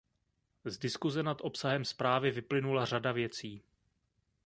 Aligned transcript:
Z 0.65 0.77
diskuse 0.81 1.23
nad 1.23 1.37
obsahem 1.41 1.85
zprávy 1.85 2.31
vyplynula 2.31 2.85
řada 2.85 3.11
věcí. 3.11 3.63